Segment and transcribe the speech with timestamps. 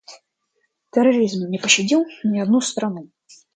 [0.91, 3.11] Терроризм не пощадил ни одну страну.